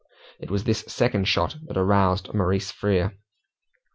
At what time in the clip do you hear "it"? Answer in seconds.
0.39-0.49